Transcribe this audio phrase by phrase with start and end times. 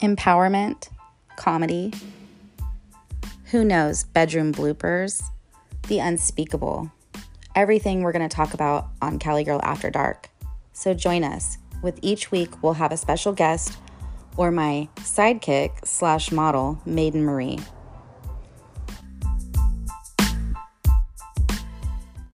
[0.00, 0.88] empowerment,
[1.36, 1.92] comedy,
[3.46, 5.22] who knows, bedroom bloopers,
[5.88, 6.90] the unspeakable.
[7.54, 10.28] Everything we're going to talk about on Kaligirl After Dark.
[10.72, 11.58] So join us.
[11.82, 13.78] With each week, we'll have a special guest
[14.36, 17.58] or my sidekick slash model, Maiden Marie.